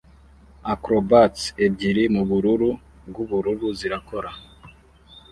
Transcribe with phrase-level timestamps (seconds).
[0.73, 2.69] Acrobats ebyiri mubururu
[3.07, 4.31] bwubururu zirakora